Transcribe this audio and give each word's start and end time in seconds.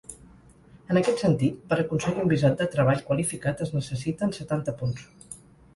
En 0.93 0.99
aquest 1.01 1.21
sentit, 1.23 1.59
per 1.73 1.77
aconseguir 1.83 2.23
un 2.25 2.33
visat 2.33 2.57
de 2.63 2.69
treball 2.77 3.05
qualificat 3.11 3.63
es 3.69 3.77
necessiten 3.81 4.35
setanta 4.41 4.81
punts. 4.83 5.35